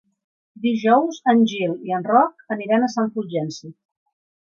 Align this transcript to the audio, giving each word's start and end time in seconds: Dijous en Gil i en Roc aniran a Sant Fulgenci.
Dijous 0.63 1.19
en 1.35 1.45
Gil 1.53 1.77
i 1.91 1.95
en 1.99 2.09
Roc 2.15 2.45
aniran 2.59 2.89
a 2.89 2.93
Sant 2.97 3.15
Fulgenci. 3.15 3.75